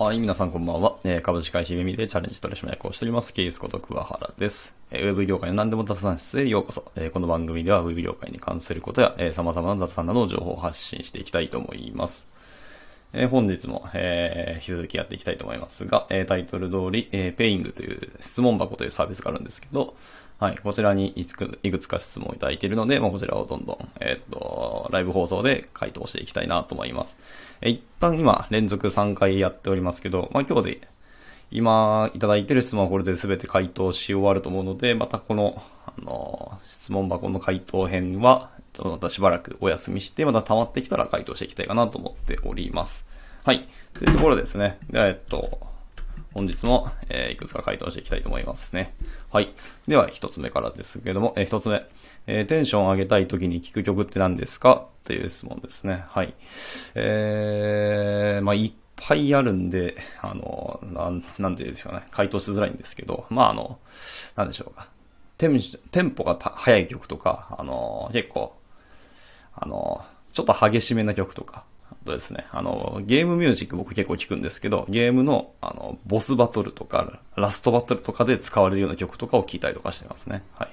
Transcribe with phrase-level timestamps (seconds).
[0.00, 0.96] はい、皆さんこんばんは。
[1.02, 4.72] え、株式会社ミミでチャレンジ取締役をしております、ケースこと桑原です。
[4.92, 6.92] えー、ウェブ業界の何でも雑談室へようこそ。
[6.94, 12.28] え、この番組ではウェブ業界に関することや、え、様々な雑談などの情報を発信していきたいと思います。
[13.12, 19.96] え、本日も、えー、引き続きやっていきたいと思いますが、え、タイトル通り、え、ペイングという質問箱というサービスがあるんですけど、
[20.38, 27.16] はい、こちらにいくいくつか質問をいただいているので、まあ、こちらをどんどん、えっ、と、ライブ放送で回答していきたいなと思います。
[27.60, 30.88] え一旦今、連続3回やっておりますけど、まあ、今日で、
[31.50, 43.04] 今いただいている質問はこれで全て回答し終わると思うので、またこの、あの、質問箱の回答編は、またしばらくお休みして、また溜まってきたら回答していきたいかなと思っております。
[43.42, 43.66] はい。
[43.92, 44.78] というところですね。
[44.88, 45.66] では、えっと、
[46.32, 48.94] 本日も、えー、いくつか回答していきたいと思いますね。
[49.30, 49.52] はい。
[49.86, 51.84] では、一つ目からですけれども、えー、一つ目。
[52.26, 54.86] えー、テンション上げたい時に聴く曲って何ですか？
[55.04, 56.04] という質問ですね。
[56.08, 56.34] はい。
[56.94, 62.04] えー、まあ、いっぱいあるんで、あの、なん、なんて言うんですかね。
[62.10, 63.78] 回答しづらいんですけど、まあ、あの、
[64.36, 64.90] なんでしょうか。
[65.38, 65.60] テン
[65.90, 68.54] テンポが速い曲とか、あの、結構、
[69.54, 71.64] あの、ちょっと激しめな曲とか、
[72.08, 80.42] とですね、あの、ゲームミュージック僕結構聞くんですけど、ゲームの、あの、ボスバトルとか、ラストバトルとかで使われるような曲とかを聴いたりとかしてますね。
[80.54, 80.68] はい。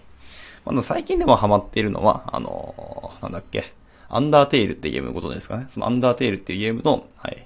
[0.66, 3.74] あの、最近でもハマっているのは、あの、なんだっけ、
[4.10, 5.68] アンダーテイルってゲームのことですかね。
[5.70, 7.46] そのアンダーテイルっていうゲームの、はい。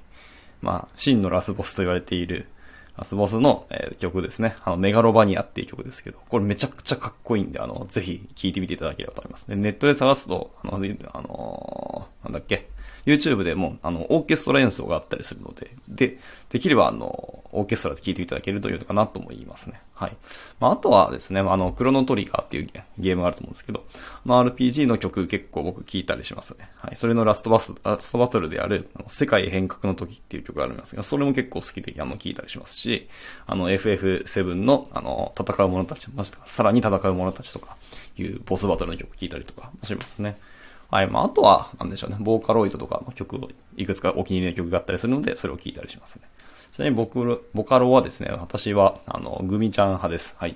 [0.61, 2.47] まあ、真のラスボスと言われている、
[2.97, 4.55] ラスボスの、えー、曲ですね。
[4.65, 9.47] あの、メガロバニアっていう曲ですけど、これめちゃくちゃかっこいいんで、あの、ぜひ聴いてみていただければと思います。
[9.47, 12.67] で、ネットで探すと、あの、あのー、なんだっけ、
[13.09, 19.81] YouTube でも、あの、オーケストラ演奏があったりするので、で、できれば、あの、オーケストラで聴いていただけると良いのかなと思いますね。
[19.95, 20.15] はい。
[20.59, 22.67] まあ、あとはですね、あの、クロノトリガーっていう
[22.99, 23.85] ゲームがあると思うんですけど、
[24.23, 26.69] まあ、RPG の曲結構僕聴いたりしますね。
[26.77, 26.95] はい。
[26.95, 33.09] それのラストバス、ラストバトルである、世界変革の時っていう曲があるんですが、それも結構好きで、あの、聴いたりしますし、
[33.47, 37.75] あの、FF7 の、あの、戦う者たち、まさらに戦う者たちとか、
[38.21, 40.37] いうボスバトルの曲聴いたりとかしますね。
[40.89, 41.07] はい。
[41.07, 42.17] まあ、あとは、なんでしょうね。
[42.19, 46.23] ボーカロイドとかの曲を、いくつかお気に入りの曲があったりするので、それを聴いたりしますね。
[46.73, 50.33] ちなみに僕、ボカロはですね、私は、あの、グミちゃん派です。
[50.37, 50.55] はい。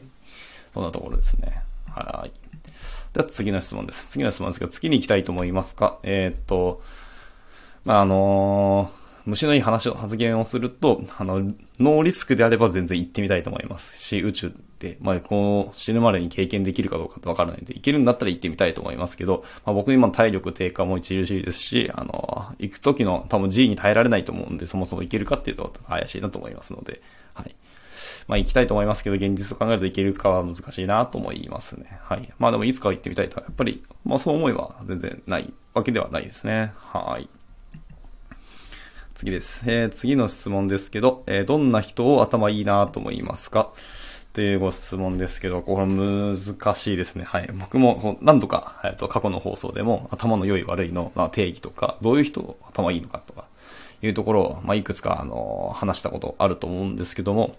[0.73, 1.61] そんなところですね。
[1.87, 2.31] はい。
[3.13, 4.07] では次の質問です。
[4.09, 5.99] 次の質問ですけど、次に行きたいと思いますか？
[6.01, 6.81] えー、っと、
[7.85, 11.39] まあ、あのー虫のいい話を、発言をすると、あの、
[11.79, 14.53] ノーリスクであれば全然行ってみたいと思いますし、宇宙、
[15.01, 27.01] まあ、こう、死ぬまでに経験できるかどうかってわからないんで、行けるんだったら行ってみたいと思いますけど、まあ、僕今体力低下も著しいですし、あの、行く時の多分 G に耐えられないと思うんで、そもそも行けるかっていうと怪しいなと思いますので、
[27.33, 27.55] はい。
[28.27, 31.99] まあ行きたいと思いますけど、現実を考えると行けるかは難しいなと思いますね。
[32.03, 32.31] はい。
[32.39, 36.73] まあでもいつかは行ってみたいと、やっぱり、まあそう思えば全然ないわけではないですね。
[36.77, 37.29] はい。
[39.15, 39.63] 次です。
[39.65, 43.71] えー、次の質問ですけど、えー、どんな人を頭いいなと思いますか？
[44.33, 47.23] ていうご質問ですけど、これ難しいですね。
[47.23, 47.49] はい。
[47.53, 53.45] 僕も何度か、えっ、と、過去の放送でも、頭の良い悪いの、まあ、定義とか、どういう人頭いいのかとか、
[54.01, 57.55] いうところを、まあ、いくつか、あの、話したことあると思うんですけども、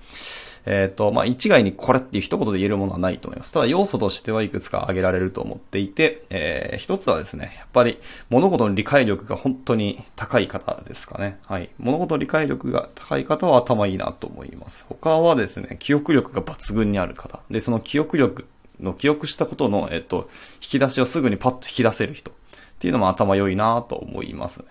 [0.67, 3.53] えっ、ー、と、まあ、一概にこれっていう一言で言えるものはないと思います。
[3.53, 7.99] ただ要素としてはいくつか挙げられると思っていて、えー、一つはですね、やっぱり
[8.31, 11.39] 物事の理解力が本当に高い方ですかね。
[11.47, 11.71] はい。
[11.79, 14.85] 物事の理解力が高い方は頭いいなと思います。
[14.89, 17.41] 他はですね、記憶力が抜群にある方。
[17.51, 18.47] で、その記憶力
[18.81, 20.29] の記憶したことの、えっ、ー、と、
[20.63, 22.35] 引き出しをすぐにパッと引き出せる人っ
[22.79, 24.65] ていうのも頭良いなと思いますね。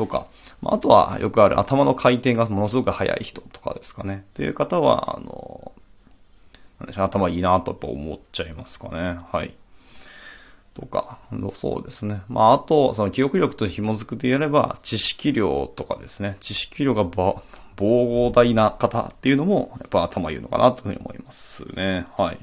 [0.00, 0.28] とか、
[0.62, 4.24] まあ、とはよくある頭の回転がものすごく速い人とかですかね。
[4.30, 5.72] っていう方は、あの、
[6.96, 9.18] 頭いいなと思っちゃいますかね。
[9.30, 9.52] はい。
[10.72, 11.18] とか、
[11.52, 12.22] そうですね。
[12.28, 16.38] まあ、あと、その記憶力と紐づくでやれば、知識量とかですね。
[16.40, 17.42] 知識量がば、
[17.76, 22.06] 膨大な方っていうのも、やっぱ頭いいのかなというふうに思いますね。
[22.16, 22.38] はい。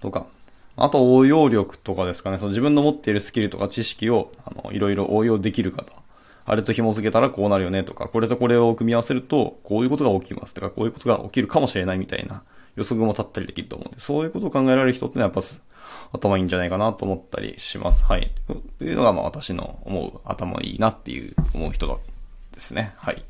[0.00, 0.28] とか、
[0.76, 2.38] あと応用力とかですかね。
[2.38, 5.86] その自分の持っているスキルとか知識を、あの、いろいろ応用できる方。
[6.44, 12.42] あれと紐付けたらこうなるよねとか、これとこれを組み合わせると、こういうことが起きますとか、こういうことが起きるかもしれないみたいな
[12.76, 15.48] 予測も立ったりできると思うんで、そういうことを考えられる人ってのはやっぱ
[16.12, 18.04] 頭いいんじゃないかなと思ったりします。
[18.04, 18.30] はい。
[18.78, 22.00] というのがまあ私の思う頭いいなっていう思う人
[22.52, 22.94] ですね。
[22.98, 23.24] はい。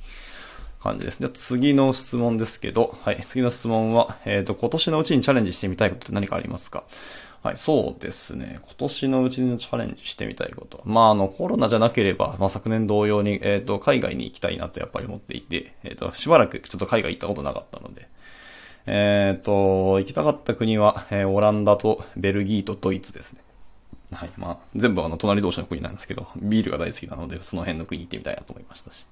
[0.86, 1.20] 感じです。
[1.20, 3.20] で、次の質問ですけど、はい。
[3.22, 6.84] 次の質問は、えっ、ー、と、今年のうちにチャレンジしてみたいことって何かありますか？
[7.42, 8.58] はい、そうですね。
[8.62, 10.80] 今年のうちにチャレンジしてみたいこと。
[10.84, 18.08] まあ、あの、コロナじゃなければ、まあ、昨年同様に、えっ、ー、と、海外に行きたいなとやっぱり思っていて、えっ、ー、と、しばらくちょっと海外行ったことなかったので、
[18.86, 23.40] えっ、と、行きたかった国は、えオランダとベルギーとドイツですね。
[24.12, 24.30] はい。
[24.36, 29.06] まあ、全部あの、隣同士の国なんですけど、ビールが大好きなので、その辺の国行ってみたいなと思いましたし。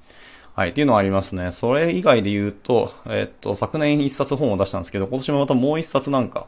[0.55, 1.51] はい、っていうのはありますね。
[1.51, 6.47] それ以外で言うと、えっと、昨年一冊本を出したんですけど、今年もまたもう一冊なんか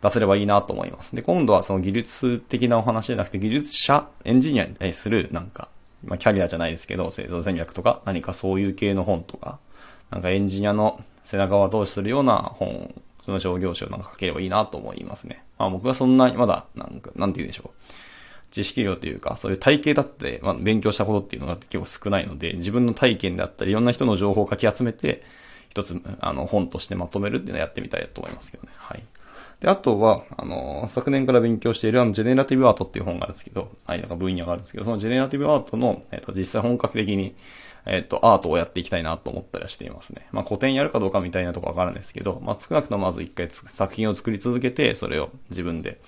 [0.00, 1.14] 出せればいいなと思います。
[1.14, 5.68] で、今度はその技術的なお話じゃなくて、技術者、エンジニアに対するなんか、
[6.06, 9.58] まあ、キャリアじゃないですけど、製造戦略とか、何かそういう系の本とか、
[10.10, 12.94] なんかエンジニアの背中を後押しするような本、
[13.26, 15.44] その商業書をなんか書ければいいなと思いますね。
[15.58, 17.80] まあ僕はそんなにまだ、なんか、なんて言うんでしょう。
[18.54, 25.24] 知識量というか、そういう体系だって、まあ、勉強したことっていうのが結構少ないので、自分の体験であったり、いろんな人の情報をかき集めて、
[25.70, 28.68] 一つ、あの、本としてまとめるっていうのをやってみたいと思いますけどね。
[28.76, 29.02] はい。
[29.58, 37.34] で、あとは、あの、昨年から勉強しているあの、ジェネラティブアートっていう本があるんですけど、はい、なんか分野があるんですけど、そのジェネラティブアートの、えっ、と、実際本格的に、
[37.86, 40.28] えっ、と、アートをやっていきたいなと思ったりはしていますね。
[40.30, 45.98] まあ、古典やるかどうかみたいなとこわかるんですけど、まあ、少なくともまず一回作品を作り続けて、それを自分で、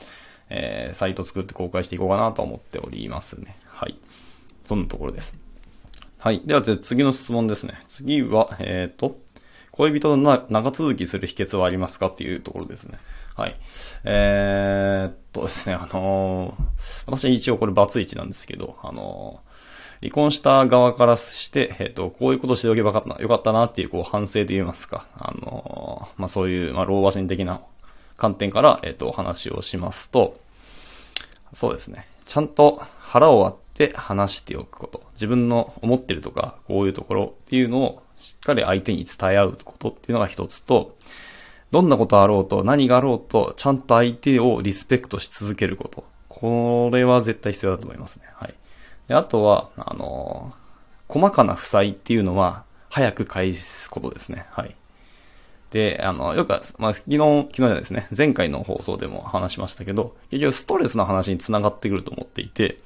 [0.51, 3.57] えー、サイト作って公開していこうかなと思っておりますね。
[3.67, 3.99] はい。
[4.67, 5.37] そんなところです。
[6.19, 6.43] はい。
[6.45, 7.75] では、次の質問ですね。
[7.89, 9.19] 次は、えっ、ー、と、
[9.73, 12.99] 恋人と長続きする秘訣はありますかっていうところですね。
[13.37, 13.57] はい。
[14.05, 27.61] えー、っとですね、あのー、私一応これバツイチなんですけど、あのー、離婚した側からして、えっ、と、こういうことしておけばよかったなよかったなっていう、こう、反省と言いますか、あのまあ、そういう、まあ、老婆心的な
[28.17, 30.37] 観点から、えっ、と、お話をしますと、
[31.55, 32.07] そうですね。
[32.25, 35.03] ちゃんと腹を割って話しておくこと。
[35.15, 40.97] 自分の思ってるとか、こういうところっていうのをしっかり相手に伝え合うことっていうのが一つと、
[41.71, 46.05] どんなことあろうと、何があろうと、ちゃんと相手をリスペクトし続けること。
[46.29, 48.25] これは絶対必要だと思いますね。
[48.35, 48.55] はい。
[49.09, 54.47] であとは、あのー、細かな負債っていうのは、早く返すことですね。
[54.51, 54.75] はい。
[55.71, 62.79] で、あの、よく、まあ、昨日、昨日じゃないですね、前回の放送でも話しましたけど、結局ストレスの話に繋がってくると思っていて、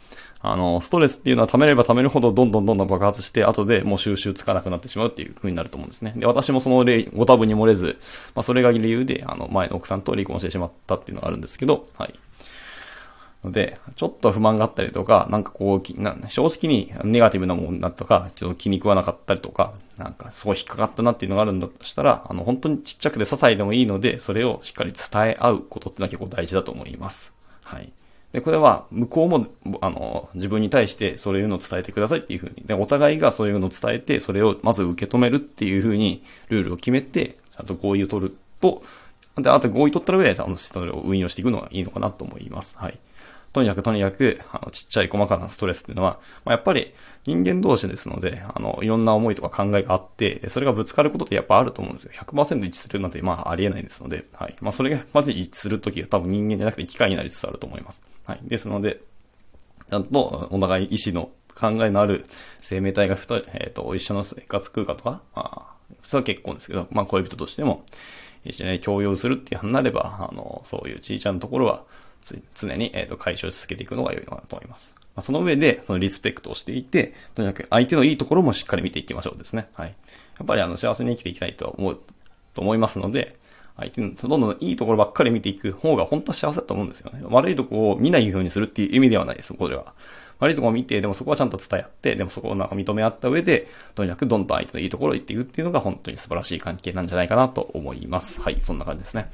[0.43, 6.15] あの、ストレスっていうのは溜めれば溜めるほどどんどんどんどん爆発して、後でもう収集つかなくなってしまうっていう風になると思うんですね。
[6.17, 7.99] で、私もその例、ご多分に漏れず、
[8.35, 12.15] まあ、それが理由で、あの、前の奥さんと離婚してしまったっていうのがあるんですけど、はい。
[13.45, 27.33] ので、ちょっと不満があったりとか、なんかこう、な正直にネガティブなものだとか、ちょっと気に食わなかったりとか、なんかすごい引っかかったなっていうのがあるんだとしたら、あの、本当にちっちゃくて些細でもいいので、それをしっかり伝え合うことってのは結構大事だと思います。
[27.65, 27.91] はい。
[28.33, 29.47] で、これは、向こうも、
[29.81, 38.83] あの、自分に対してそういうのを伝えてくださいっていうふうに、で、お互いがそういうのを伝えて、それをまず受け止めるっていうふうに、ルールを決めて、ちゃんと合意を取ると、
[39.37, 42.77] で、あと合意取った上で、あの、それを運用していくのがいいのかなと思います。
[42.77, 42.99] はい。
[43.52, 46.94] とにかくとにかく、あの、ちっちゃい細かなストレスっていうのは、まあ、やっぱり
[47.25, 52.12] 人間同士ですので、あの、いろんな思いとか考えがあって、それがぶつかることってやっぱあると思うんですよ。
[52.14, 54.56] 100%一致するなんて、まあ、ありえないですので、はい。
[54.61, 58.00] まあ、それがまず一致するときは多分人間じゃなくて機械になりつつあると思います。
[58.25, 58.41] はい。
[58.44, 59.00] ですので、
[59.91, 62.26] ちゃんとお互い意志の考えのある
[62.61, 67.85] 生命体が太い、えっ、ー、と、一緒の生活空間とか、まあ、それは結婚ですけど、まあ、恋人としても、
[68.44, 71.85] 一緒に共用するっていうになれば、あの、そういうちいちゃんのところは、
[72.55, 74.93] 常に、えっ、ー、と、解消し続けていくのが良いのかなと思います。
[75.14, 79.69] まあ、その上で、そのリスペクトをしていて、とにかく相手のいいところもしっかり見ていきましょうですね。
[79.75, 79.88] はい。
[79.88, 82.00] やっぱりあの、幸せに生きていきたいと思う、
[82.55, 83.37] と思いますので、
[83.76, 87.20] 相手のどんどんいいところばっかり見ていく方が本当は幸せだと思うんですよね。
[87.25, 89.94] 悪いとこを見ないようにするっていう意味ではないです、これは。
[90.38, 98.41] 悪いとこを見て、でもそこはちゃんと伝え合って、でもそこをなんか認め合った上で、とにかくどんどん相手のいいところを言っていくっていうのが本当に素晴らしい関係なんじゃないかなと思います。
[98.41, 99.31] はい、そんな感じですね。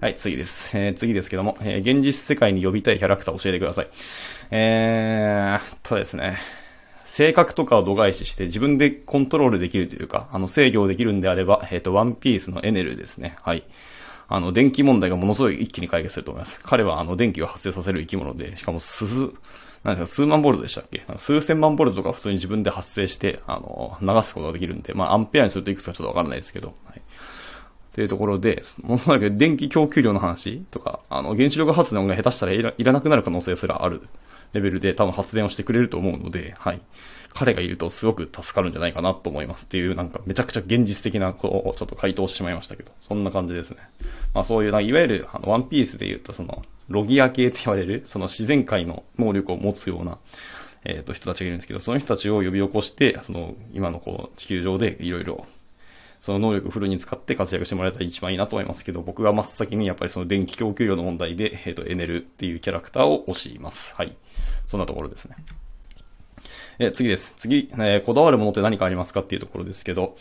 [0.00, 0.76] はい、次です。
[0.76, 3.88] えー、次ですけども、えー、現実世界に呼びたいキャラクターを教えてください。
[4.50, 6.38] えー、とですね。
[7.04, 13.36] 性格とかを度外視して自分でコントロールできるというか、あの制御できるんであれば、えっ、ー、と、ワンピースのエネルですね。
[13.42, 13.62] はい。
[14.26, 16.58] あの、電気問題がものすごい一気に解決すると思います。
[16.62, 19.14] 彼はあの、電気を発生させる生き物で、しかも数、
[19.84, 21.04] なんですか、数万ボルトでしたっけ？
[21.18, 27.02] 数千万ボルトとか普通に自分で発生して、あの、流すことができるんで、まあ、アンペアにするといくつかちょっとわからないですけど、はい。
[27.94, 34.02] っていうところで、ものなく電気供給量の話とか、あの、原子力発電が下手したらいらいらなくなる可能性すらある
[34.52, 36.80] レベルで多分発電をしてくれると思うので、はい。
[37.34, 43.76] 彼がいるとすごく助かるんじゃないかなと思いますっていう、なんかめちゃくちゃ現実的な、こう、ちょっと回答してしまいましたけど、そんな感じですね。
[44.34, 50.18] まあそういう、いわゆる、あの、ワンピースで言うと、その、ロギア系って言われる、その自然界の能力を持つような、
[50.84, 55.46] えっ、ー、と、人たちがいるんですけど、その人たちを呼び起こして、その、今のこう、地球上でいろいろ
[56.24, 63.94] その能力をフルに使って活躍してもらえたら一番いいなと思いますけど、僕が真っ先にやっぱりその電気供給量の問題で、えっ、ー、と、エネルっていうキャラクターを推します。
[63.94, 64.16] はい。
[64.64, 65.36] そんなところですね。
[66.78, 67.34] え、次です。
[67.36, 70.16] 次、えー、こだわるものって何かありますかっていうところですけど、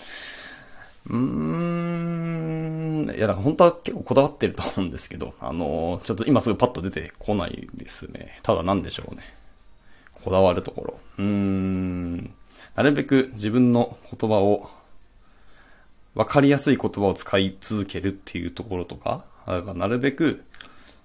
[1.08, 8.40] うーん、いや、なんか本当は結構こだわってると思うんですけど、あのー、ちょっと今すぐパッと出てこないですね。
[8.44, 9.22] ただ何でしょうね。
[10.22, 11.00] こだわるところ。
[11.18, 12.34] うーん。
[12.76, 14.70] なるべく自分の言葉を、
[16.16, 20.44] わかりやすい言葉を使い続けるっていうところとか、なるべく、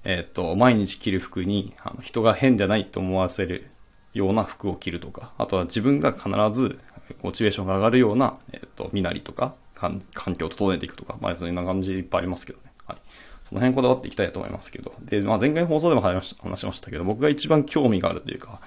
[0.05, 3.71] えっ、と、毎日着る服に、あの人が変じゃないと思わせる
[4.15, 6.79] ような服を着るとか、あとは自分が必ず、
[7.23, 10.03] モチベーションが上がるような、えっ、と、身なりとか、環
[10.37, 12.73] 境を整えていくとか、まあ、そんな感じいっぱいありますけどね。
[12.87, 12.99] はい。
[13.45, 14.93] その辺こだわっていきたいと思いますけど。
[15.03, 18.61] で、まあ、前回放送でも話しましたけど、僕が一番興味があるというか、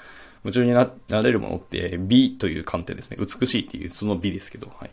[0.44, 0.90] 夢中にな
[1.22, 3.18] れるものって、美という観点ですね。
[3.20, 4.92] 美しいっていう、その美ですけど、はい。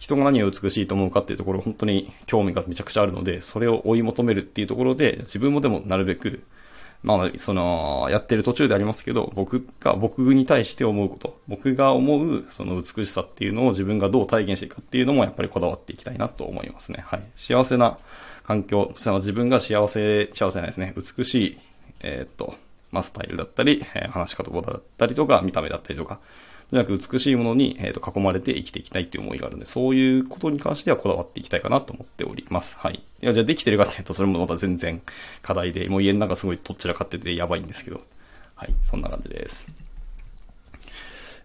[0.00, 6.42] 人が何を美しいと思うかっていうところ、本当に興味がめちゃくちゃあるので、それを追い求めるっていうところで、自分もでもなるべく、
[7.02, 17.04] まあ、その、やってる途中でありますけど、僕が、僕に対して思うこと、僕が思う、その美しさっていうのを自分がどう体現していくかっていうのも、やっぱりこだわっていきたいなと思いますね。
[17.06, 17.22] はい。
[17.36, 17.98] 幸せな
[18.46, 20.94] 環境、その自分が幸せ、幸せないですね。
[20.96, 21.58] 美しい、
[22.00, 22.54] えー、っと、
[22.90, 26.20] まあ、スタイルだったり、えー、話し方だったりとか、見た目だったりとか、
[26.70, 32.76] とにかく美しいものに、えー、と囲まれて生きていきたいっていう思いがあるので、そういうことに関してはこだわっていきたいかなと思っております。
[32.78, 33.02] はい。
[33.22, 35.02] いや、じゃあできてるかっていうと、それもまた全然
[35.42, 38.00] 課題で、もう家の中すごいどちらかっててやばいんですけど、
[38.54, 39.72] はい、そんな感じです。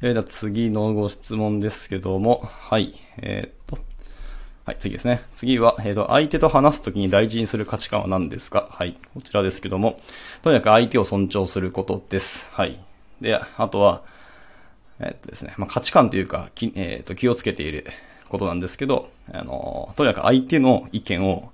[0.01, 3.79] えー、では次のご質問ですけども、はい、えー、っと、
[4.65, 5.24] はい、次ですね。
[5.38, 8.67] 次は、えっ、ー、と、相手と話すときに大事にする価値観は何ですか？
[8.72, 10.00] はい、こちらですけども、
[10.44, 12.50] とにかく相手を尊重することです。
[12.51, 12.79] はい。
[13.22, 14.03] で、あとは、
[15.00, 17.86] えっとですね、まあ、価値観というか、きえっと気をつけている
[18.30, 21.52] ことなんですけど、あの、とにかく相手の意見を、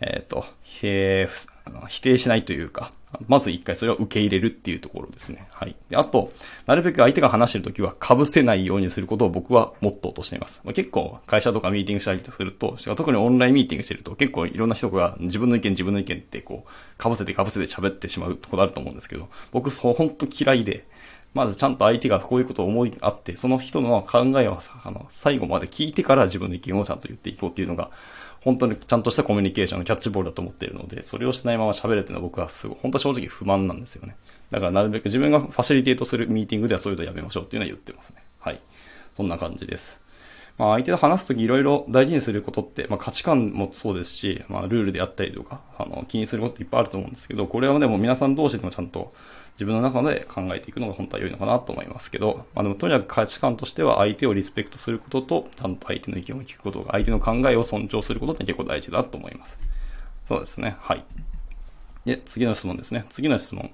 [0.00, 2.92] えっと、否定しないというか、
[3.28, 5.48] まず一回それを受け入れるっていうところですね。
[5.50, 5.74] はい。
[5.88, 6.30] で、あと、
[6.66, 10.60] なるべく相手が話してるときは被せないようにすることを僕はモットーとしています。
[10.64, 20.86] まあ、結構会社とかミーティングしたりすると、特にオンラインミーティングしてると結構いろんな人が自分の意見自分の意見ってこう、被せて被せて喋ってしまうころあると思うんですけど、僕そう本当嫌いで、
[21.34, 27.90] まずちゃんと相手がこういうことを思いあって、その人の考えをあの最後まで聞いてから自分の意見をちゃんと言っていこうっていうのが、
[28.40, 34.16] 本当にちゃんとしたコミュニケーションのキャッチボールだと思っているので、それをしないまま喋るっていうのは僕はすごい、本当正直不満なんですよね。
[34.50, 38.22] だからなるべく自分がファシリテートするミーティングではそういうのやめましょうっていうのは言ってますね。
[38.38, 38.60] はい。
[39.16, 40.00] そんな感じです。
[40.58, 49.12] まあ相手と話すときいろいろ大事にすることって、まあ価値観もそうですし、まあルールであったりとか、あの気にすることっていっぱいあると思うんですけど、これはでも皆さん同士でもちゃんと
[49.56, 59.56] 自分の中で考えていくのが本当は良いのかなと思いますけど、まあでもとにかく価値観としては相手をリスペクトすることと、ちゃんと相手の意見を聞くことが、相手の考えを尊重することって結構大事だと思います。
[60.28, 60.76] そうですね。
[60.80, 61.04] はい。
[62.04, 63.06] で、次の質問ですね。
[63.10, 63.70] 次の質問。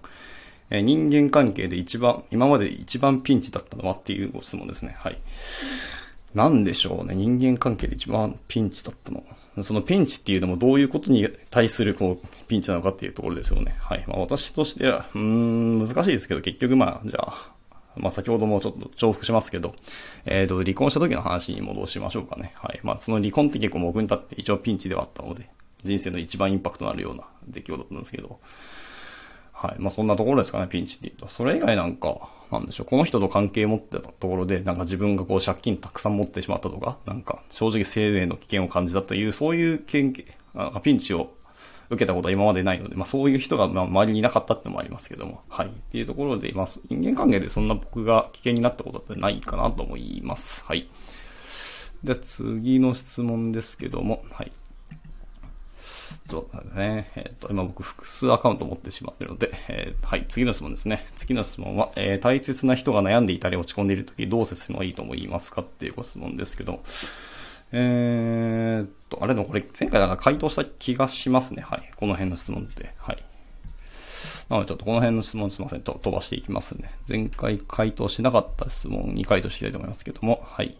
[0.70, 4.94] え人間関係で一番、今まで一番ピンチだったのはっていうご質問ですね。
[4.98, 5.18] はい。
[6.34, 7.14] なんでしょうね。
[7.14, 9.24] 人間関係で一番ピンチだったの。
[9.62, 13.76] そのピンチっていうのもどういうことに対するこうピンチなのかっていうところですよね。
[13.80, 14.04] はい。
[14.06, 17.52] まあ私としては、うん、難しいですけど、結局まあ、じゃあ、
[17.96, 19.74] まあ先ほどもちょっと重複しますけど、
[20.24, 22.54] えっ、ー、と、離婚した時の話に戻しましょうかね。
[22.56, 22.80] はい。
[22.82, 25.50] まあその離婚って結構僕に立って一応ピンチではあったので、
[25.84, 28.40] 人生の一番インパクトのあるような出来事だったんですけど、
[29.62, 29.76] はい。
[29.78, 31.28] まあそんなところですかね、ピンチって言うと。
[31.28, 40.24] それ以外なんか、なんでしょう、この人と関係持ってたところで、なんか自分がこう借金たくさん持ってしまったとか、なんか正直生命の危険を感じたという、そういう経験、
[40.82, 41.32] ピンチを
[41.90, 45.68] 受けたことは今までないので、まあそういう人がまあ周りにいなかったってのもありますけども、はい。
[45.68, 50.64] っていうところで、まあ人間関係でそんな僕が危険になったことってないかなと思います。
[50.64, 50.88] はい。
[52.02, 54.50] で、次の質問ですけども、はい。
[56.28, 57.10] そうだね。
[57.16, 61.06] えっ、ー、と、今僕複数アカウント持ってしまってるので、えー、はい、次の質問ですね。
[61.16, 66.82] 次の質問は、えー、大切な人が悩んでいたり落ち込んでいるときどう接するのがいいと思いますかっていうご質問ですけど、
[67.72, 71.62] えー、っと、あれでもこれ前回なんか回答した気がしますね。
[71.62, 71.90] はい。
[71.96, 72.94] この辺の質問って。
[72.98, 73.24] はい。
[74.48, 75.80] なのでちょっとこの辺の質問すいません。
[75.80, 76.92] と飛ばしていきますね。
[77.08, 80.76] 前回回答しなかった質問に回答していきたいと思いますけども、はい。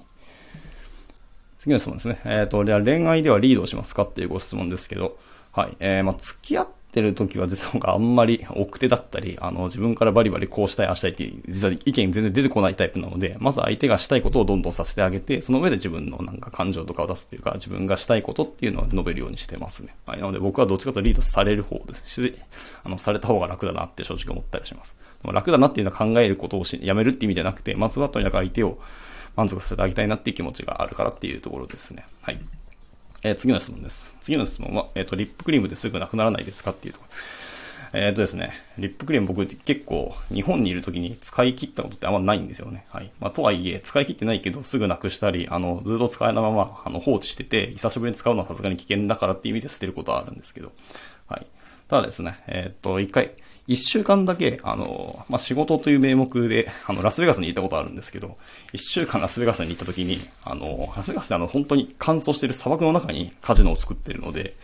[1.63, 2.21] 次の質問ですね。
[2.25, 5.17] えっ、ー、と、では恋愛ではリードしますかっていうご質問ですけど、
[5.53, 5.77] はい。
[5.79, 19.95] えー、まあ、付き合ってる時は実はあんまり奥手だったり、あの、自分からバリバリこうしたい、あしたいって、実は意見全然出てこないタイプなので、まず相手がしたいことをどんどんさせてあげて、その上で自分のなんか感情とかを出すっていうか、自分がしたいことっていうのを述べるようにしてますね。
[20.05, 20.21] はい。
[20.21, 22.35] なので僕はどっちかというとリードされる方ですし、
[22.83, 24.93] あの、された方が楽だなって正直思ったりします。
[25.23, 28.79] 楽だなっていうのは考えることをしやめるって意味じゃなくて、まずはとにかく相手を
[29.37, 32.05] 満足させてあげたいなっていう気持ちがあるからっていうところですね。
[32.21, 32.39] はい。
[33.23, 34.17] えー、次の質問です。
[34.23, 37.15] 次の質問は、えっ、ー、と、リップクリームですぐなくならないですかっていうところ。
[37.95, 42.87] えっ、ー、とですね、リップクリーム僕結構日本にいる時に使い切ったことってあんまないんですよね。
[42.89, 43.11] はい。
[43.21, 50.73] まあ、とはいえ、使い切ってないけどすぐなくしたり、あの、ずっと使えないまま、あの、放置してて、久しぶりに使うのはさすがに危険だからっていう意味で捨てることはあるんですけど。
[51.29, 51.47] はい。
[51.89, 53.33] ただですね、えっ、と、一回、
[53.69, 58.37] 一週間だけ、あの、まあ、仕事という名目で、あの、ラスベガスに行ったことあるんですけど、
[58.73, 64.55] 一週間ラスベガスに行った時に、あの、ラスベガスであの、本当に乾燥してる砂漠の中にカジノを作ってるので、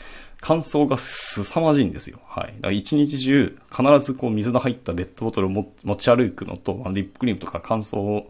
[0.40, 2.18] 乾燥が凄まじいんですよ。
[2.28, 2.46] はい。
[2.46, 8.24] だから一日中、必ずこう水の入ったペットボトルを持ち歩くのと、あのリップクリームとか乾燥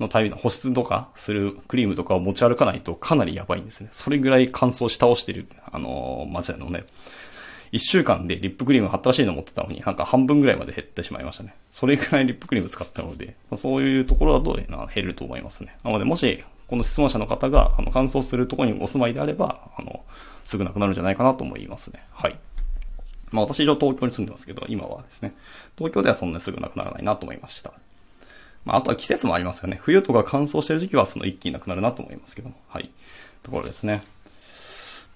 [0.00, 3.90] のタイミング、保湿とかするクリームとかを持ち歩かないとかなりやばいんですね。
[3.92, 6.84] それぐらい乾燥し倒してる、あの、街なのね。
[7.72, 11.54] 1週間でリップクリーム貼ったらしいの持ってたのに、なんか半分ぐらいまで減ってしまいましたね。
[11.70, 14.58] それぐらいリップクリーム使ったので、まあ、そういうところだと
[14.94, 15.76] 減ると思いますね。
[15.84, 20.04] なので、もし、この質問者の方が、あの、乾燥するところにお住まいであれば、あの、
[20.44, 22.02] すぐなくなるんじゃないかなと思いますね。
[22.12, 22.38] はい。
[23.30, 25.34] まあ私以上東京に住んでますけど、今はですね、
[25.76, 27.72] 東京ではそんなにすぐなくならないなと思いました。
[28.64, 29.78] まああとは季節もありますよね。
[29.82, 32.56] 冬とか乾燥してる時期はその一気になくなるなと思いますけども。
[32.68, 32.90] はい。
[33.42, 34.02] ところですね。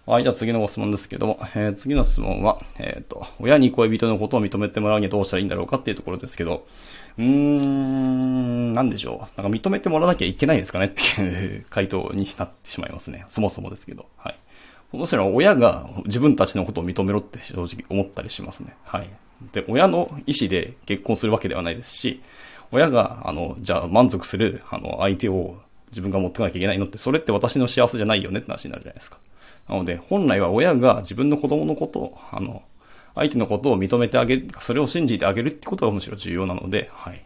[0.05, 6.67] はい、じゃあ次のご質問ですけども、えー、次の質問は、えっ、ー、と、親に恋人のことを認めてもらうにはどうしたらいいんだろうかっていうところですけど、
[7.19, 9.41] うーん、なんでしょう。
[9.41, 13.27] なんか認めてもらわなきゃいけないですかねっていう 回答になってしまいますね。
[13.31, 14.07] そもそもですけど。
[14.17, 14.37] はい。
[14.91, 18.75] もちろ親が自分たちのことを認めろって正直思ったりしますね。
[18.83, 19.09] はい。
[19.53, 22.21] で、親の意思で結婚するわけではないですし、
[22.73, 25.59] 親が、あの、じゃあ満足する、あの、相手を
[25.91, 29.19] 自分が持ってかなきゃいけないのって、それって私の幸せじゃないよねって話になるじゃないですか。
[29.69, 32.63] なので、本来は親が自分の子供のことを、あの、
[33.15, 37.23] 相手のことを認めてあげる、それを信じてあげるってことがむしろ重要なので、はい。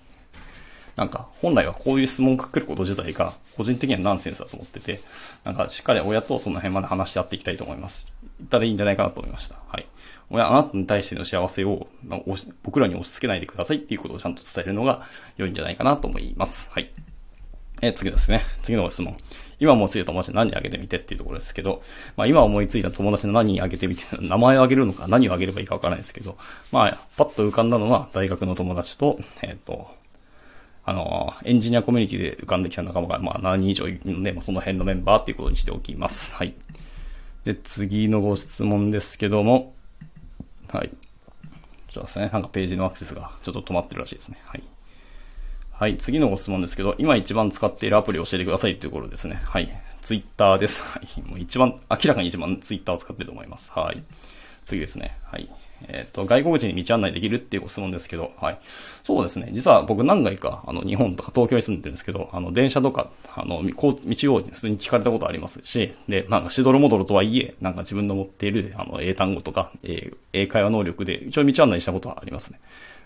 [0.96, 5.00] なんか、本来はこういう質問をかけること自体が、個人的にはナンセンスだと思ってて、
[5.44, 8.06] なんか、しっかり親とその辺まで話し合っていきたいと思います。
[8.38, 9.56] 言ったらいいんじゃないかなと思いました。
[9.68, 9.86] はい。
[10.30, 11.86] 親、あなたに対しての幸せを、
[12.62, 16.68] 僕らに押し付けないでくださいっていうことをちゃんと伝えるのが良いんじゃないかなと思います。
[16.70, 16.90] はい。
[17.82, 18.42] え次ですね。
[18.62, 19.16] 次の質問。
[19.58, 21.82] 今思いついた友達何にあげてみてっていうところですけど、
[22.16, 26.36] まあ今思いついた友達の何にあげてみて、 名前をあげるのか何をあげればいいかわからないですけど、
[26.72, 29.88] まあパッと浮かんだのは大学の友達と、えっ、ー、と、
[30.84, 36.32] あの、エンジニアコミュニティで浮かんできた仲間が、まあ7人以上いるので、まあその辺のメンバーっていうことにしておきます。
[36.34, 36.54] はい。
[37.44, 39.74] で、次のご質問ですけども、
[40.68, 40.90] はい。
[41.92, 44.38] ちょっとですね、なんかページのアクセスがちょっと止まってるらしいですね。
[44.44, 44.62] はい。
[45.78, 49.42] はい、次のご質問ですけど、今一番使っているアプリを教えてくださいというころですね。
[49.44, 49.68] はい。
[50.00, 50.80] ツイッターです。
[50.96, 51.22] はい。
[51.28, 53.70] もう一番、明らかに一番ツイッターを使ってると思います。
[53.70, 54.02] はい。
[54.64, 55.18] 次ですね。
[55.24, 55.50] はい。
[55.88, 58.58] えっ、ー、と、外国人に道案内できるっていうご質問ですけど、はい。
[59.04, 59.50] そうですね。
[59.52, 72.60] 実は僕何回か、あの、日本とか東京に住んでるんですけど、あの、電車とか、あの、道を普通に聞かれたことありますし、で、なんかしどろもどろとはいえ、なんか自分の持っている、あの、英単語とか、え、英会話能力で、一応道案内したことはありますね。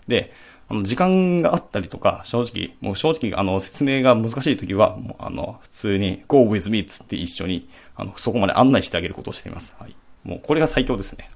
[0.07, 0.31] で、
[0.69, 9.73] あの、時間があったりとか、正直、もう正直、あの、説明が難しい時は、もう、あの、普通に、go with me つって一緒に、あの、そこまで案内してあげることをしています。
[9.77, 9.95] はい。
[10.23, 11.29] もう、これが最強ですね。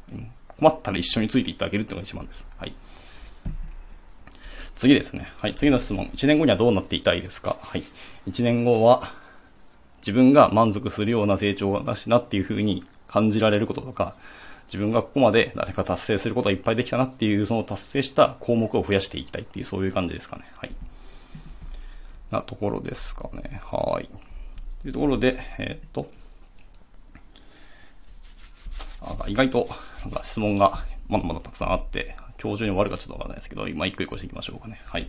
[0.58, 2.46] 困ったら一緒についていってあげるっていうのが一番です。
[2.58, 2.74] はい。
[4.78, 5.30] 次ですね。
[5.40, 5.56] はい。
[5.56, 6.08] 次の質問。
[6.14, 7.58] 1年後にはどうなっていたいですか？
[7.62, 7.84] はい。
[8.28, 9.12] 1年後は、
[10.00, 14.16] 自分が満足するような成長だしなっていうふうに感じられることとか、
[14.68, 20.46] 自分がここまで誰か達成することがいっぱいできたなっていう、その達成した項目を増やしていきたいっていう、そういう感じですかね。
[20.56, 20.72] はい。
[22.32, 23.62] なところですかね。
[23.64, 24.10] はい。
[24.82, 26.08] というところで、えー、っと、
[29.02, 29.70] あ意外と、
[30.02, 34.82] なんか質問がまだまだたくさんあって、今日中に終わるかちょっとわからないですけど、今一個一個していきましょうかね。
[34.86, 35.08] はい。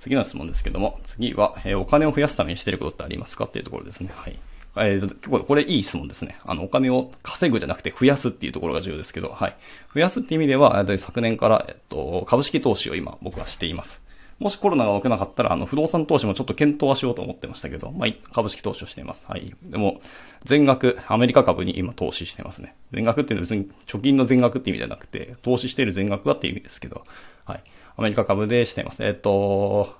[0.00, 4.10] 次の質問ですけども、次は、えー、お金を増やすためにしてることってありますかっていうところですね。
[4.14, 4.38] はい。
[4.78, 6.38] えー、結構これいい質問ですね。
[6.44, 9.56] あの、お金を稼ぐじゃなくて増やすっていうところが重要ですけど、はい。
[9.94, 14.02] 増やすっていう意味では、昨年から、えっと、株式投資を今僕はしています。
[14.38, 19.24] もしコロナが起きなかったら、あの、不動産投資もちょっと検討はしようと思ってましたけど、まあ、株式投資をしています。
[19.26, 19.54] はい。
[19.62, 20.02] でも、
[20.44, 22.74] 全額、アメリカ株に今投資してますね。
[22.92, 27.02] 全額っていうのは別に貯金の全額って意味じゃなくて、投資している全額はっていう意味ですけど、
[27.46, 27.62] はい。
[27.96, 29.02] アメリカ株でしています。
[29.02, 29.96] えっと、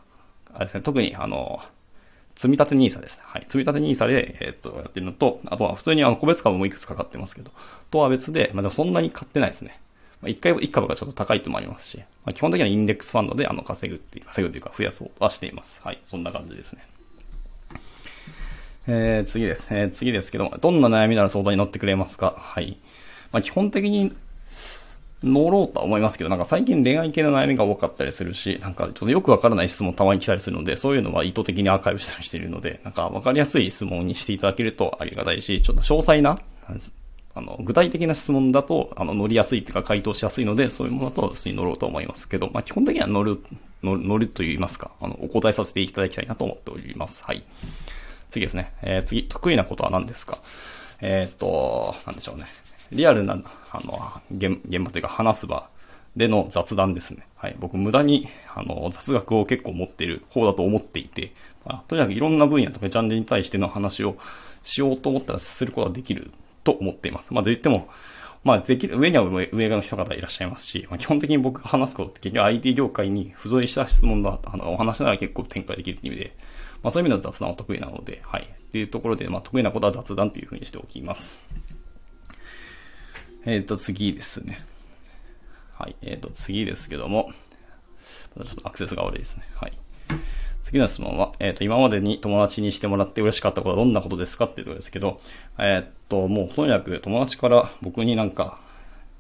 [0.53, 1.63] あれですね、特にあの、
[2.37, 3.23] 積立 NISA ですね。
[3.25, 3.47] はい。
[3.49, 7.51] 積立 NISA で、え、っと、やってるのと、あとは普通にあの、個別株もいくつか買ってますけど、
[7.91, 9.81] とは別で、まあでもそんなに買ってないですね。
[10.21, 15.81] まあ、一回、一株がちょっと高いってもありますし、まあ、基本的にはインデックスファンドであの、稼ぐっていう、稼ぐというか増やそうはしています。
[15.83, 16.01] はい。
[16.05, 16.87] そんな感じですね。
[18.89, 19.67] えー、次です。
[19.71, 22.35] えー、次ですけど、どんな悩みなら相談に乗ってくれますか？
[22.39, 22.79] はい。
[23.33, 24.15] まあ、基本的に
[25.25, 36.39] 乗ろうとは思いますけど、なんか最近恋愛系の悩みが多かったりするし、なんかちょっとよくわからない質問たまに来たりするので、そういうのは意図的にアーカイブしたりしているので、なんかわかりやすい質問にしていただけるとありがたいし、ちょっと詳細な、
[37.35, 43.41] あの、具体的な質問だと、あの、乗りやすいというか回答しやすいので、そういうものだと普通に乗ろうと思いますけど、まあ基本的には乗る、
[43.83, 47.25] 乗ると言いますか、あの、お答えさせていただきたいなと思っております。
[47.25, 47.43] はい。
[48.31, 48.73] 次ですね。
[48.83, 50.39] えー、次、得意なことは何ですか？
[51.01, 52.45] えー、っと、なんでしょうね。
[52.93, 53.39] リアルな、
[53.71, 55.69] あの、現場というか話す場
[56.17, 57.27] での雑談ですね。
[57.37, 57.57] はい。
[57.59, 61.33] 僕無駄に、あの、雑学を結構持っている方だと思っていて、
[61.65, 64.17] まあ、とにかくいろんな分野とかジャンルに対しての話を
[64.63, 66.31] しようと思ったらすることができる
[66.65, 67.35] と思っています。
[67.35, 67.89] まあ、と言っても、
[68.45, 76.37] まあ、できる、上には上上の人方いらっしゃいますし、まあ、基本的に僕が話すことって結局 IT 業界に付随した質問だ、あの、お話なら結構展開できるっていう意味で、
[76.83, 78.43] まあ、そういう意味では雑談は得意なので、はい。
[78.45, 81.47] っていうところで、まあ、得意なことは雑談というふうにしておきます。
[83.47, 84.65] えっ、ー、と、次ですね。
[85.79, 85.97] はい。
[86.03, 87.31] えっ、ー、と、次ですけども、
[88.37, 89.45] ちょっとアクセスが悪いですね。
[89.55, 89.73] はい。
[90.65, 95.21] 次の質問は、えっ、ー、と、今までに友達にしてもらって嬉しかったことはどんなことですかっていうところですけど、
[95.59, 98.59] えっ、と、もうとにかく友達から僕になんか、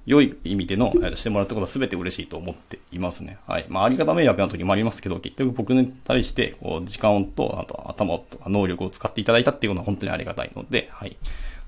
[0.06, 3.38] 良い意味での、えしてもらったことは全て嬉しいと思っていますね。
[3.46, 3.66] はい。
[3.68, 11.16] まあ、ありがた迷惑な時もありますけど、結局僕に対して、こう、時間と、あと頭とか能力を使っていただいたっていうのは本当にありがたいので、はい。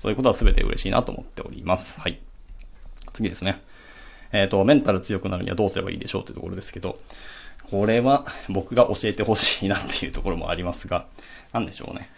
[0.01, 1.99] そういうことは全て嬉しいなと思っております。
[1.99, 2.19] はい。
[3.13, 3.59] 次ですね。
[4.31, 6.97] えっ、ー、と、メンタル強くなるにはどうすればいいでしょうというところですけど、
[7.69, 11.05] これは僕が教えてほしいなっていうところもありますが、
[11.53, 12.09] なんでしょうね。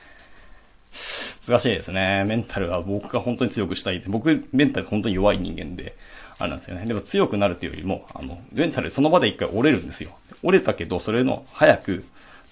[1.47, 2.23] 難しいですね。
[2.25, 4.03] メンタルは僕が本当に強くしたい。
[4.07, 5.95] 僕、メンタル本当に弱い人間で、
[6.37, 6.85] あれなんですよね。
[6.85, 10.11] でも強くなるというよりも、あの、メンタルその場で一回折れるんですよ。
[10.43, 12.03] 折れたけど、それの早く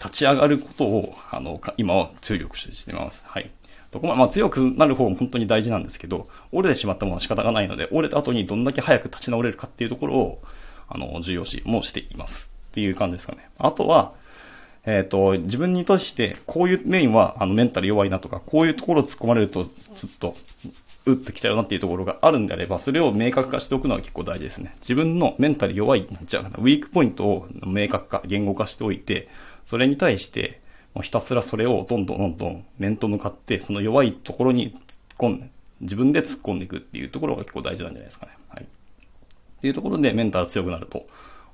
[0.03, 3.23] 立ち上がることを、あの、今は注力しています。
[3.25, 3.51] はい。
[3.91, 10.41] どこま、まあ強くなる方も本当に大事なんですけど、折れてしまったものは仕方がないので、折れた後にどんだけ早く立ち直れるかっていうところを、
[10.87, 12.49] あの、重要視もしています。
[12.69, 13.49] っていう感じですかね。
[13.57, 14.13] あとは、
[14.85, 19.69] えっ、ー、と、自分にとして、こういうメインは、あの、メンタル弱いなとか、こういうところを突っ込まれると、ず
[20.07, 20.35] っと、
[21.05, 24.73] 打ってきちゃうなっていうところがあるんであれば、それを明確化しておくのは結構大事ですね。
[24.79, 29.27] 自分のメンタル弱い、じゃあ、ウィークポイントを明確化、言語化しておいて、
[29.65, 30.61] それに対して、
[30.93, 34.77] もうひたすらそれをどんどんどんどん面と向かって、その弱いところに突っ
[35.17, 35.49] 込んで、
[35.81, 38.33] 自分で突っ込んでいくっていうところが結構大事なんじゃないですかね。
[38.49, 38.63] はい。
[38.63, 38.65] っ
[39.61, 41.05] ていうところでメンタル強くなると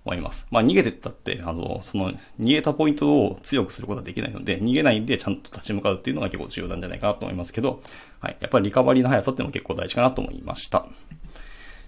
[0.06, 0.46] 思います。
[0.52, 7.82] まあ逃げてったって、あの、その逃げたポイントを強くすることはできないので、逃げないでちゃんと立ち向かうっていうのが結構重要なんじゃないかなと思いますけど、
[8.20, 8.38] はい。
[8.40, 10.86] やっぱりリカバリーの速さっていうのも結構大事かなと思いました。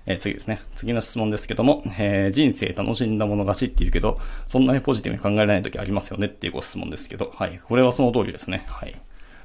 [0.07, 0.61] えー、次ですね。
[0.75, 7.59] 次の質問ですけども、えー、人生楽しんだもの勝ちって言うけど、そんなにポジティブに考えられない時ありますよねっていうご質問ですけど、はい。
[7.63, 8.65] これはその通りですね。
[8.69, 8.95] はい。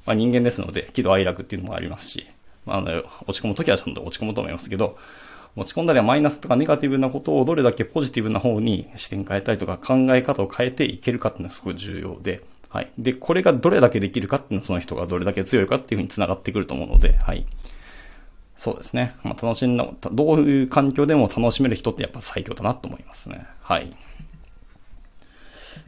[0.06, 2.26] まあ人間ですので、喜怒哀楽っていうのもありますし、
[2.64, 4.96] まあ、あの、落ち込む時はちゃんと落ち込むと思いますけど、
[5.56, 12.90] 持ち込んだりはマイナスとかネガティブなことをどれだけポジティブな方に視点変えたりとか考え方を変えていけるかっていうのはすごい重要で、はい。
[12.96, 17.44] で、これがどれだけできるかっていうのはその人がどれだけ強いかっていうふうに繋がってくると思うので、はい。
[18.62, 19.16] そうですね。
[19.24, 23.44] まあ、楽しんだ、どういう環境でも楽しめる人ってやっぱ最強だなと思いますね。
[23.60, 23.92] はい。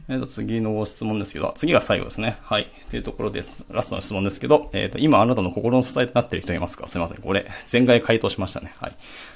[0.09, 2.37] えっ、ー、と、次のご質問ですけど、次が最後ですね。
[2.41, 2.69] はい。
[2.89, 3.63] というところです。
[3.71, 6.89] ラストの質問ですけど、えっ、ー、と、今あなたの心の支えとなっている人いますか？
[6.89, 7.17] すいません。
[7.19, 8.73] これ、前回回答しましたね。
[8.81, 8.95] はい。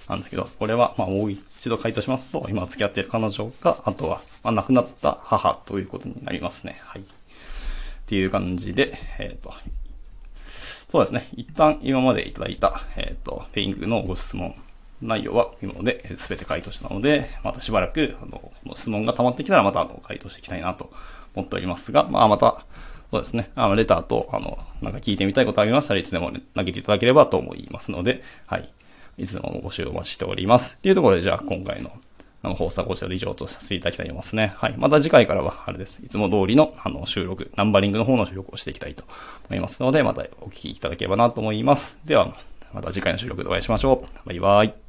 [0.10, 6.82] なんですけど、これは、まあ、もう一度回答しますと、今付き合っている彼女か、あとは、まあ、亡くなった母ということになりますね。
[6.84, 7.02] はい。
[7.04, 7.06] っ
[8.06, 9.54] ていう感じで、えっ、ー、と、
[10.92, 11.28] そうですね。
[11.36, 14.56] 一旦今までいただいた、えっ、ー、と、ペイングのご質問
[15.02, 20.92] 内容は今ので全て回答したので、またしばらく、あの、の質問が溜まってきたらまたあの回答していきたいなと
[21.36, 22.66] 思っておりますが、まあまた、
[23.12, 23.52] そうですね。
[23.56, 28.70] あの、レターと、あの、なんか聞いてみたいことありましたらいつでも、投げていただければと思いますので、はい。
[29.18, 30.76] いつでもご使用お待ちしております。
[30.76, 31.92] っていうところで、じゃあ今回の
[32.42, 34.54] あの、放送はこちらで以上とさせていただきたいと思いますね。
[34.58, 34.76] はい。
[34.78, 36.00] また次回からは、あれです。
[36.04, 39.04] いつも通りの、あの、収録、ナンバリングの方の収録をしていきたいと
[39.50, 41.98] 思いますので、またお聞きいただければなと思います。
[42.06, 42.34] では、
[42.74, 44.28] また次回の収録でお会いしましょう。
[44.28, 44.89] バイバイ。